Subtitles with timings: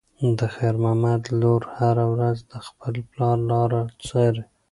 [0.37, 4.43] د خیر محمد لور هره ورځ د خپل پلار لاره څاري.